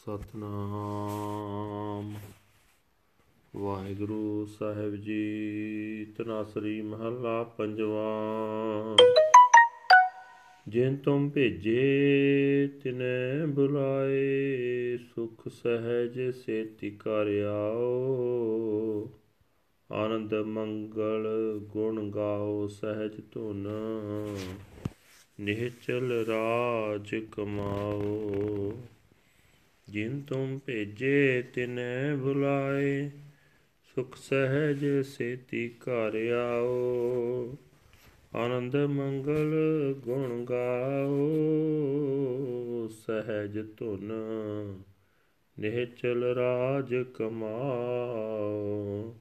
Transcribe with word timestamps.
ਸਤਨਾਮ। 0.00 2.14
ਵਾਹਿਗੁਰੂ 3.56 4.46
ਸਾਹਿਬ 4.46 4.96
ਜੀ, 4.96 6.14
ਤਨਾਸਰੀ 6.18 6.82
ਮਹੱਲਾ 6.82 7.42
ਪੰਜਵਾ। 7.42 8.96
ਜਿਨ 10.68 10.96
ਤੁਮ 10.96 11.30
ਭੇਜੇ, 11.30 12.68
ਤਿਨੈ 12.82 13.46
ਬੁਲਾਏ, 13.46 14.96
ਸੁਖ 14.96 15.48
ਸਹਿਜ 15.48 16.34
ਸੇਤੀ 16.34 16.90
ਕਰ 16.90 17.48
ਆਓ। 17.48 19.10
ਆਨੰਦ 19.92 20.34
ਮੰਗਲ 20.34 21.58
ਗੁਣ 21.62 22.10
ਗਾਓ 22.10 22.66
ਸਹਿਜ 22.66 23.20
ਧੁਨ, 23.32 23.68
ਨਿਹਚਲ 25.40 26.24
ਰਾਜ 26.28 27.24
ਕਮਾਓ। 27.32 28.72
ਜਿਨ 29.90 30.20
ਤੁਮ 30.20 30.58
ਭੇਜੇ 30.66 31.44
ਤਿਨੈ 31.54 32.14
ਬੁਲਾਏ, 32.14 33.10
ਸੁਖ 33.84 34.16
ਸਹਿਜ 34.16 35.06
ਸੇਤੀ 35.06 35.68
ਘਰ 35.68 36.32
ਆਓ। 36.32 37.56
ਆਨੰਦ 38.34 38.76
ਮੰਗਲ 38.76 39.54
ਗੁਣ 39.98 40.44
ਗਾਓ, 40.44 41.28
ਸਹਿਜ 42.88 43.64
ਧੁਨ 43.76 44.12
ਨਿਹਚਲ 45.60 46.24
ਰਾਜ 46.24 47.04
ਕਮਾਓ। 47.14 49.16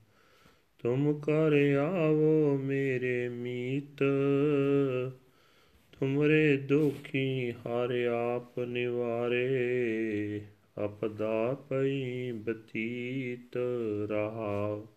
ਤੁਮ 0.79 1.19
ਕਰ 1.19 1.77
ਆਵੋ 1.77 2.57
ਮੇਰੇ 2.57 3.29
ਮੀਤ, 3.29 4.03
ਤੁਮਰੇ 5.99 6.57
ਦੁਖੀ 6.57 7.51
ਹਰ 7.51 8.07
ਆਪ 8.35 8.59
ਨਿਵਾਰੇ। 8.59 10.41
ਅਪਦਾ 10.85 11.53
ਪਈ 11.69 12.31
ਬਤੀਤ 12.31 13.57
ਰਹਾ 14.09 14.87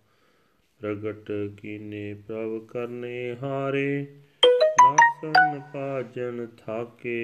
ਪ੍ਰਗਟ 0.81 1.33
ਕੀਨੇ 1.57 2.15
ਪ੍ਰਭ 2.15 2.67
ਕਰਨੇ 2.67 3.37
ਹਾਰੇ, 3.43 4.07
ਨਾਸਨ 4.85 5.61
ਪਾਜਨ 5.73 6.47
ਥਾਕੇ। 6.67 7.21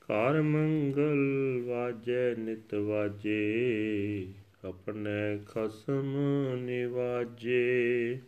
ਕਾਰ 0.00 0.42
ਮੰਗਲ 0.42 1.62
ਵਾਜੈ, 1.66 2.34
ਨਿਤ 2.34 2.74
ਵਾਜੇ, 2.74 4.26
ਆਪਣੇ 4.64 5.38
ਖਸਮ 5.46 6.16
ਨਿਵਾਜੇ। 6.56 8.18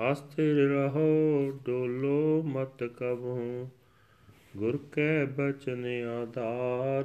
ਆਸਥਿਰ 0.00 0.68
ਰਹੋ, 0.68 1.50
ਡੋਲੋ 1.66 2.42
ਮਤ 2.42 2.84
ਕਬਹੂ 2.84 3.70
ਗੁਰ 4.58 4.76
ਕੈ 4.92 5.24
ਬਚਨ 5.24 5.86
ਆਧਾਰ, 6.20 7.04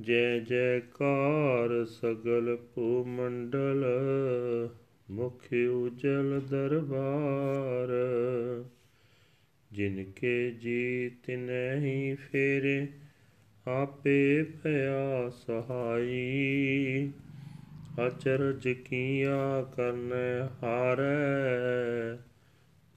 ਜੈ 0.00 0.38
ਜੈਕਾਰ 0.38 1.84
ਸਗਲ 1.84 2.58
ਭੂ 2.74 3.04
ਮੰਡਲ 3.04 3.84
ਮੁਖ 5.10 5.42
ਉਜਲ 5.72 6.40
ਦਰਬਾਰ। 6.50 7.88
ਜਿਨ 9.72 10.04
ਕੇ 10.16 10.50
ਜੀਤ 10.50 11.30
ਨਹੀਂ 11.30 12.16
ਫੇਰੇ, 12.16 12.88
ਆਪੇ 13.66 14.42
ਭਇਆ 14.42 15.30
ਸਹਾਈ। 15.30 17.10
ਅਚਰਜ 18.06 18.68
ਕੀਆ 18.68 19.62
ਕਰਨ 19.76 20.12
ਹਾਰੈ 20.62 22.16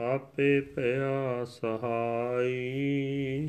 ਆਪੇ 0.00 0.60
ਭਇਆ 0.60 1.44
ਸਹਾਈ। 1.44 3.48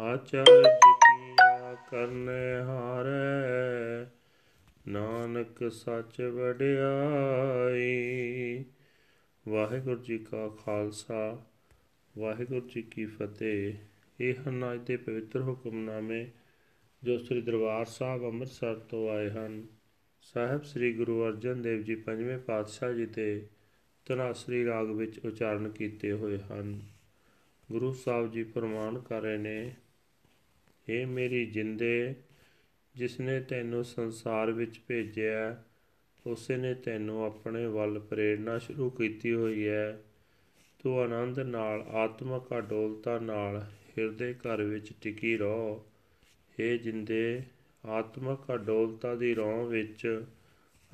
ਆਚਰਜ 0.00 0.66
ਕੀਆ 0.66 1.74
ਕਰਨ 1.74 2.28
ਹਾਰੈ, 2.62 4.10
ਨਾਨਕ 4.88 5.72
ਸੱਚ 5.72 6.22
ਵਡਿਆਈ। 6.22 8.64
ਵਾਹਿਗੁਰੂ 9.48 9.96
ਜੀ 9.96 10.18
ਕਾ 10.18 10.48
ਖਾਲਸਾ, 10.48 11.42
ਵਾਹਿਗੁਰੂ 12.18 12.60
ਜੀ 12.60 12.82
ਕੀ 12.82 13.06
ਫਤਿਹ। 13.06 13.87
ਇਹ 14.20 14.34
ਹਨ 14.48 14.72
ਅੱਜ 14.72 14.80
ਦੇ 14.86 14.96
ਪਵਿੱਤਰ 14.96 15.42
ਹੁਕਮਨਾਮੇ, 15.42 16.26
ਜੋ 17.04 17.18
ਸ੍ਰੀ 17.18 17.40
ਦਰਬਾਰ 17.40 17.86
ਸਾਹਿਬ 17.86 18.24
ਅੰਮ੍ਰਿਤਸਰ 18.24 18.74
ਤੋਂ 18.74 19.10
ਆਏ 19.10 19.30
ਹਨ। 19.30 19.66
ਸਾਹਿਬ 20.22 20.62
ਸ੍ਰੀ 20.62 20.92
ਗੁਰੂ 20.92 21.26
ਅਰਜਨ 21.26 21.62
ਦੇਵ 21.62 21.82
ਜੀ 21.82 21.94
ਪੰਜਵੇਂ 21.94 22.38
ਪਾਤਸ਼ਾਹ 22.38 22.92
ਜੀ 22.92 23.06
ਦੇ 23.06 23.46
ਤਨਾਸਰੀ 24.06 24.66
ਰਾਗ 24.66 24.90
ਵਿੱਚ 24.90 25.26
ਉਚਾਰਨ 25.26 25.68
ਕੀਤੇ 25.68 26.12
ਹੋਏ 26.12 26.38
ਹਨ। 26.38 26.80
ਗੁਰੂ 27.72 27.92
ਸਾਹਿਬ 27.92 28.30
ਜੀ 28.30 28.44
ਫਰਮਾਨ 28.44 28.98
ਕਰ 28.98 29.22
ਰਹੇ 29.22 29.36
ਨੇ 29.36 29.74
ਇਹ 30.88 31.06
ਮੇਰੀ 31.06 31.46
ਜਿੰਦੇ, 31.46 32.14
ਜਿਸ 32.96 33.20
ਨੇ 33.20 33.40
ਤੈਨੂੰ 33.40 33.84
ਸੰਸਾਰ 33.84 34.50
ਵਿੱਚ 34.52 34.80
ਭੇਜਿਆ 34.88 35.62
ਉਸੇ 36.26 36.56
ਨੇ 36.56 36.74
ਤੈਨੂੰ 36.74 37.24
ਆਪਣੇ 37.24 37.66
ਵੱਲ 37.66 37.98
ਪ੍ਰੇਰਣਾ 37.98 38.58
ਸ਼ੁਰੂ 38.58 38.90
ਕੀਤੀ 38.90 39.32
ਹੋਈ 39.32 39.68
ਹੈ। 39.68 40.02
ਤੂੰ 40.78 41.00
ਆਨੰਦ 41.00 41.38
ਨਾਲ, 41.38 41.82
ਆਤਮਕ 41.82 42.58
ਅਡੋਲਤਾ 42.58 43.18
ਨਾਲ 43.18 43.66
ਹਿਰਦੇ 43.98 44.34
ਘਰ 44.34 44.62
ਵਿੱਚ 44.62 44.92
ਟਿਕੀ 45.00 45.36
ਰਹੋ। 45.36 45.86
हे 46.60 46.78
ਜਿੰਦੇ, 46.78 47.42
ਆਤਮਕ 47.86 48.54
ਅਡੋਲਤਾ 48.54 49.14
ਦੀ 49.14 49.34
ਰੌਂ 49.34 49.66
ਵਿੱਚ 49.66 50.24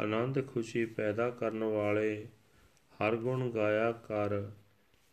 ਆਨੰਦ 0.00 0.48
ਖੁਸ਼ੀ 0.48 0.84
ਪੈਦਾ 0.84 1.30
ਕਰਨ 1.30 1.64
ਵਾਲੇ 1.64 2.28
ਹਰ 2.94 3.16
ਗੁਣ 3.16 3.50
ਗਾਇਆ 3.50 3.92
ਕਰ। 3.92 4.50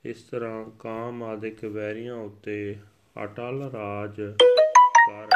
ਇਸ 0.05 0.23
ਤਰ੍ਹਾਂ 0.23 0.71
ਕਾਮ 0.79 1.23
ਆਦਿਕ 1.23 1.65
ਵੈਰੀਆਂ 1.65 2.15
ਉੱਤੇ 2.15 2.75
ਅਟਲ 3.23 3.71
ਰਾਜ 3.71 4.21
ਕਰ। 5.11 5.29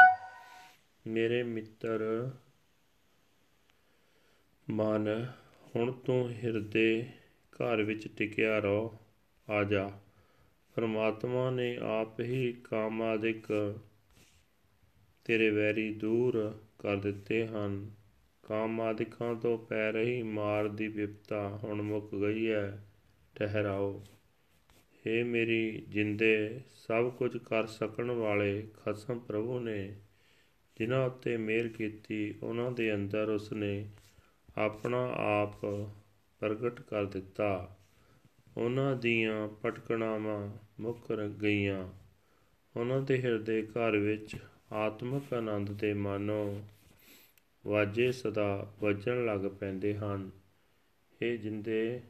ਮੇਰੇ 1.06 1.42
ਮਿੱਤਰ, 1.42 2.30
ਮਨ, 4.70 5.32
ਹੁਣ 5.76 5.92
ਤੂੰ 5.92 6.30
ਹਿਰਦੇ 6.30 7.06
ਘਰ 7.54 7.82
ਵਿੱਚ 7.82 8.16
ਟਿਕਿਆ 8.16 8.58
ਰਹੋ। 8.58 8.98
ਆ 9.50 9.64
ਜਾ। 9.64 9.90
ਪਰਮਾਤਮਾ 10.76 11.50
ਨੇ 11.50 11.78
ਆਪ 11.82 12.20
ਹੀ 12.20 12.52
ਕਾਮਾਦਿਕ 12.52 13.74
ਤੇਰੇ 15.24 15.50
ਵੈਰੀ 15.50 15.94
ਦੂਰ 15.94 16.60
ਕਰ 16.78 16.96
ਦਿੱਤੇ 16.96 17.46
ਹਨ। 17.46 17.90
ਕਾਮਾਦਿਕਾਂ 18.42 19.34
ਤੋਂ 19.34 19.58
ਪੈ 19.58 19.92
ਰਹੀ 19.92 20.22
ਮਾਰ 20.22 20.68
ਦੀ 20.68 20.88
ਵਿਪਤਾ 20.88 21.60
ਹੁਣ 21.64 21.82
ਮੁੱਕ 21.82 22.14
ਗਈ 22.14 22.50
ਹੈ 22.50 22.84
ਠਹਿਰਾਓ। 23.34 24.04
ਏ 25.06 25.22
ਮੇਰੀ 25.22 25.84
ਜਿੰਦੇ, 25.88 26.60
ਸਭ 26.74 27.10
ਕੁਝ 27.10 27.36
ਕਰ 27.36 27.66
ਸਕਣ 27.66 28.10
ਵਾਲੇ 28.10 28.66
ਖਸਮ 28.84 29.18
ਪ੍ਰਭੂ 29.18 29.60
ਨੇ, 29.60 29.96
ਜਿਨ੍ਹਾਂ 30.78 31.06
ਉੱਤੇ 31.06 31.36
ਮਿਹਰ 31.36 31.68
ਕੀਤੀ, 31.68 32.34
ਉਹਨਾਂ 32.42 32.72
ਦੇ 32.72 32.94
ਅੰਦਰ 32.94 33.28
ਉਸਨੇ 33.28 33.88
ਆਪਣਾ 34.58 35.12
ਆਪ 35.16 35.66
ਪ੍ਰਗਟ 36.40 36.80
ਕਰ 36.80 37.04
ਦਿੱਤਾ। 37.04 37.75
ਉਹਨਾਂ 38.56 38.96
ਦੀਆਂ 38.96 39.48
ਪਟਕਣਾਵਾਂ 39.48 40.50
ਮੁੱਕ 40.80 41.12
ਗਈਆਂ। 41.42 41.88
ਉਹਨਾਂ 42.76 43.00
ਦੇ 43.00 43.22
ਹਿਰਦੇ 43.22 43.62
ਘਰ 43.62 43.96
ਵਿੱਚ 43.96 44.36
ਆਤਮਿਕ 44.72 45.34
ਆਨੰਦ 45.34 45.70
ਦੇ 45.70 45.94
ਮਾਨੋ 45.94 46.62
ਵਾਜੇ 47.66 48.12
ਸਦਾ 48.12 48.72
ਵੱਜਣ 48.80 49.26
ਲੱਗ 49.26 49.40
ਪੈਂਦੇ 49.40 49.94
ਹਨ। 49.94 50.30
ਇਹ 51.22 51.38
ਜਿੰਦੇ, 51.38 52.00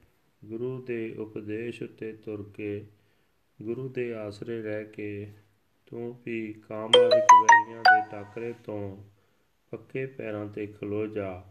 ਗੁਰੂ 0.44 0.82
ਦੇ 0.82 1.14
ਉਪਦੇਸ਼ 1.18 1.82
ਉੱਤੇ 1.82 2.12
ਤੁਰ 2.12 2.50
ਕੇ, 2.56 2.86
ਗੁਰੂ 3.62 3.88
ਦੇ 3.88 4.14
ਆਸਰੇ 4.14 4.62
ਰਹਿ 4.62 4.84
ਕੇ, 4.84 5.28
ਤੂੰ 5.86 6.22
ਵੀ 6.26 6.52
ਕਾਮਾਦਿਕ 6.52 7.42
ਵੈਰੀਆਂ 7.42 7.82
ਦੇ 7.82 8.10
ਟਾਕਰੇ 8.10 8.54
ਤੋਂ 8.64 9.04
ਪੱਕੇ 9.70 10.06
ਪੈਰਾਂ 10.06 10.46
ਤੇ 10.46 10.66
ਖਲੋ 10.66 11.06
ਜਾ। 11.06 11.44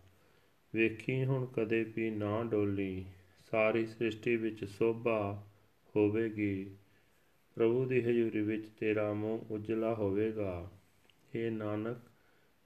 ਵੇਖੀ 0.75 1.25
ਹੁਣ 1.25 1.45
ਕਦੇ 1.45 1.83
ਵੀ 1.95 2.09
ਨਾ 2.09 2.43
ਡੋਲੀ। 2.43 3.05
ਸਾਰੀ 3.51 3.85
ਸ੍ਰਿਸ਼ਟੀ 3.85 4.35
ਵਿੱਚ 4.35 4.65
ਸੋਭਾ 4.65 5.43
ਹੋਵੇਗੀ। 5.95 6.75
ਪ੍ਰਭੂ 7.55 7.85
ਦੀ 7.85 8.01
ਹਜ਼ੂਰੀ 8.01 8.41
ਵਿੱਚ 8.41 8.69
ਤੇਰਾ 8.79 9.13
ਮੂੰਹ 9.13 9.53
ਉਜਲਾ 9.53 9.93
ਹੋਵੇਗਾ। 9.93 10.71
ਇਹ 11.35 11.51
ਨਾਨਕ, 11.51 11.97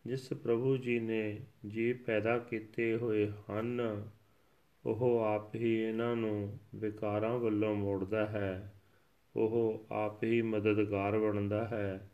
ਜਿਸ 0.08 0.34
ਪ੍ਰਭੂ 0.34 0.78
ਜੀ 0.78 1.00
ਨੇ 1.00 1.40
ਜੀ 1.68 1.94
ਪੈਦਾ 1.94 2.38
ਕੀਤੇ 2.38 2.96
ਹੋਏ 2.96 3.32
ਹਨ, 3.52 4.04
ਉਹ 4.86 5.20
ਆਪ 5.20 5.56
ਹੀ 5.56 5.74
ਇਹਨਾਂ 5.76 6.16
ਨੂੰ 6.16 6.60
ਵਿਕਾਰਾਂ 6.76 7.40
ਵੱਲੋਂ 7.40 7.76
ਮੋੜਦਾ 7.76 8.26
ਹੈ। 8.26 8.74
ਉਹ 9.36 9.86
ਆਪ 9.92 10.24
ਹੀ 10.24 10.42
ਮਦਦਗਾਰ 10.42 11.20
ਬਣਦਾ 11.20 11.68
ਹੈ। 11.68 12.12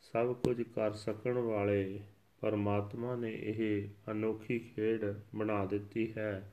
ਸਭ 0.00 0.34
ਕੁਝ 0.34 0.62
ਕਰ 0.62 0.92
ਸਕਣ 0.92 1.38
ਵਾਲੇ 1.38 2.00
ਪਰਮਾਤਮਾ 2.40 3.16
ਨੇ 3.16 3.32
ਇਹ 3.34 3.88
ਅਨੋਖੀ 4.10 4.58
ਖੇਡ 4.58 5.14
ਬਣਾ 5.36 5.64
ਦਿੱਤੀ 5.64 6.12
ਹੈ। 6.16 6.52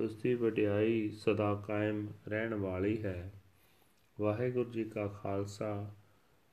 ਉਸ 0.00 0.14
ਦੀ 0.16 0.34
ਵਡਿਆਈ 0.34 1.08
ਸਦਾ 1.10 1.54
ਕਾਇਮ 1.66 2.06
ਰਹਿਣ 2.28 2.54
ਵਾਲੀ 2.54 3.02
ਹੈ 3.04 3.30
ਵਾਹਿਗੁਰੂ 4.20 4.70
ਜੀ 4.70 4.84
ਕਾ 4.84 5.06
ਖਾਲਸਾ 5.22 5.90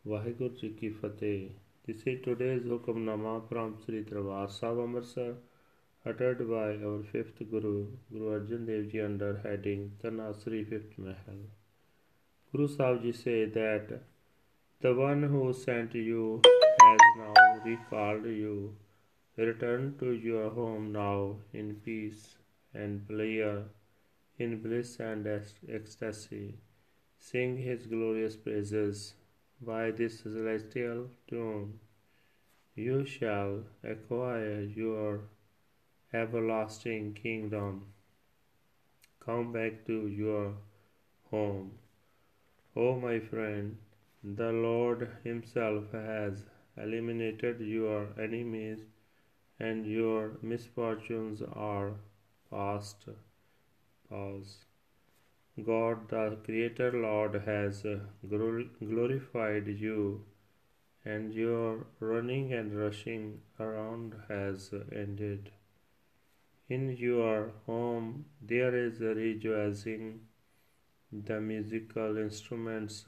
ਵਾਹਿਗੁਰੂ 0.08 0.56
ਜੀ 0.56 0.70
ਕੀ 0.70 0.90
ਫਤਿਹ 0.90 1.50
This 1.88 2.00
is 2.08 2.22
today's 2.26 2.64
Hukamnama 2.66 3.32
from 3.48 3.74
Sri 3.82 4.00
Darbar 4.06 4.46
Sahib 4.54 4.80
Amritsar. 4.84 5.36
uttered 6.06 6.40
by 6.50 6.78
our 6.84 7.04
fifth 7.04 7.42
Guru, 7.52 7.88
Guru 8.12 8.32
Arjan 8.32 8.66
Dev 8.66 8.92
Ji, 8.92 9.02
under 9.02 9.40
heading 9.44 9.92
Tanasri 10.04 10.68
Fifth 10.70 10.98
Mahal. 10.98 11.38
Guru 12.54 12.68
Sahib 12.68 13.02
Ji 13.04 13.12
say 13.12 13.46
that 13.46 13.94
the 14.82 14.94
one 14.94 15.24
who 15.24 15.54
sent 15.54 15.94
you 15.96 16.42
has 16.82 17.00
now 17.18 17.34
recalled 17.66 18.26
you. 18.26 18.76
Return 19.38 19.96
to 20.00 20.12
your 20.12 20.50
home 20.50 20.92
now 20.92 21.36
in 21.54 21.76
peace 21.86 22.38
and 22.76 23.08
player 23.08 23.64
in 24.38 24.62
bliss 24.62 25.00
and 25.00 25.28
ecstasy. 25.70 26.56
Sing 27.18 27.58
his 27.58 27.88
glorious 27.88 28.36
praises 28.36 29.14
by 29.62 29.92
this 29.92 30.20
celestial 30.20 31.10
tune. 31.28 31.80
You 32.76 33.06
shall 33.06 33.64
acquire 33.84 34.62
your 34.62 35.22
everlasting 36.14 37.14
kingdom. 37.14 37.86
Come 39.20 39.52
back 39.54 39.86
to 39.88 40.08
your 40.08 40.54
home. 41.32 41.72
O 42.76 42.90
oh, 42.90 43.00
my 43.00 43.20
friend, 43.20 43.78
the 44.24 44.52
Lord 44.52 45.10
Himself 45.24 45.92
has 45.94 46.44
eliminated 46.78 47.62
your 47.62 48.08
enemies, 48.20 48.80
and 49.60 49.86
your 49.86 50.38
misfortunes 50.42 51.42
are 51.42 51.94
past. 52.50 53.06
Pause. 54.10 54.66
God, 55.64 56.10
the 56.10 56.38
Creator 56.44 56.92
Lord, 56.92 57.42
has 57.46 57.84
glorified 58.28 59.68
you, 59.68 60.26
and 61.04 61.34
your 61.34 61.88
running 62.00 62.52
and 62.54 62.78
rushing 62.78 63.42
around 63.60 64.16
has 64.28 64.74
ended. 64.92 65.52
In 66.68 66.98
your 66.98 67.52
home 67.66 68.26
there 68.42 68.76
is 68.76 69.00
rejoicing. 69.00 70.22
The 71.12 71.40
musical 71.40 72.18
instruments 72.18 73.06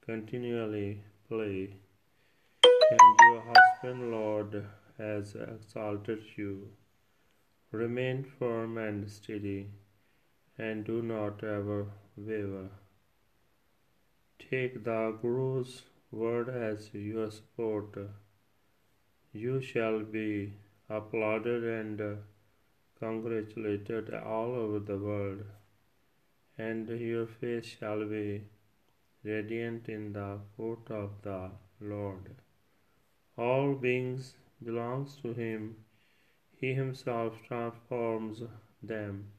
continually 0.00 1.02
play, 1.28 1.76
and 2.64 3.00
your 3.24 3.42
husband, 3.52 4.10
Lord, 4.12 4.64
has 4.96 5.34
exalted 5.34 6.22
you. 6.36 6.68
Remain 7.78 8.24
firm 8.38 8.78
and 8.78 9.10
steady, 9.10 9.68
and 10.56 10.84
do 10.84 11.02
not 11.02 11.44
ever 11.44 11.80
waver. 12.16 12.68
Take 14.38 14.82
the 14.84 15.00
Guru's 15.20 15.82
word 16.10 16.48
as 16.48 16.88
your 16.94 17.30
support. 17.30 17.98
You 19.32 19.60
shall 19.60 19.98
be 20.00 20.54
applauded 20.88 21.64
and 21.64 22.00
congratulated 22.98 24.14
all 24.14 24.54
over 24.64 24.78
the 24.78 24.98
world, 25.08 25.44
and 26.56 26.88
your 26.88 27.26
face 27.26 27.66
shall 27.66 28.04
be 28.06 28.44
radiant 29.22 29.90
in 29.90 30.12
the 30.14 30.38
court 30.56 30.90
of 30.90 31.10
the 31.22 31.50
Lord. 31.80 32.36
All 33.36 33.74
beings 33.74 34.34
belongs 34.64 35.16
to 35.22 35.34
him 35.34 35.76
He 36.61 36.73
himself 36.73 37.37
transforms 37.47 38.43
them, 38.81 39.31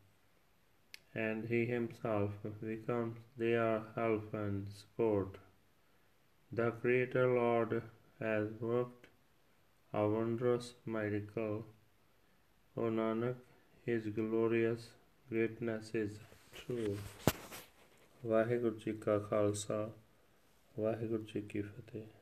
and 1.15 1.45
he 1.45 1.67
himself 1.67 2.31
becomes 2.61 3.19
their 3.37 3.83
help 3.95 4.35
and 4.35 4.69
support. 4.71 5.39
The 6.53 6.71
Creator 6.73 7.27
Lord 7.35 7.83
has 8.21 8.51
worked 8.61 9.07
a 9.93 10.09
wondrous 10.09 10.75
miracle. 10.87 11.65
O 12.77 12.91
Nanak, 12.99 13.37
his 13.87 14.07
glorious 14.07 14.91
greatness 15.29 15.95
is 15.95 16.19
true. 16.55 16.97
Waheguru 18.27 18.79
ji 18.79 18.93
ਕਾ 18.93 19.19
ਖਾਲਸਾ 19.19 19.91
ਵਾਹਿਗੁਰੂ 20.79 21.23
ਜੀ 21.23 21.41
ਕੀ 21.41 21.61
ਫਤਿਹ 21.61 22.16